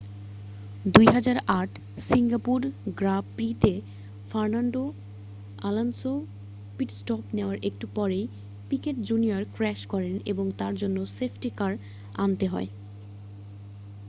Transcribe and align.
2008 0.85 1.73
Singapore 2.05 2.59
Grand 2.97 3.21
প্রি-তে 3.31 3.73
Fernando 4.25 4.83
Alonso 5.59 6.13
pit 6.77 6.89
stop 6.93 7.23
নেওয়ার 7.33 7.57
একটু 7.69 7.85
পরেই 7.95 8.25
পিকেট 8.71 8.95
জুনিয়র 9.07 9.43
ক্র্যাশ 9.55 9.79
করেন 9.87 10.15
এবং 10.31 10.45
তার 10.59 10.73
জন্য 10.81 10.97
সেফটি 11.17 11.49
কার 11.57 11.73
আনতে 12.17 12.45
হয় 12.47 12.69